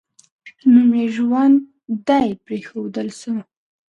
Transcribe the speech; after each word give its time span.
نوم 0.71 0.91
یې 0.99 1.05
ژوندی 1.15 2.29
پرېښودل 2.43 3.07
سو. 3.19 3.33